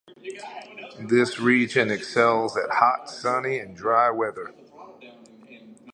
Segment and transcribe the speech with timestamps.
[0.97, 4.51] The region excels at hot, sunny and dry weather.